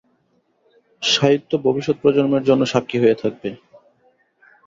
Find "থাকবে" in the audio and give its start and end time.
3.21-3.49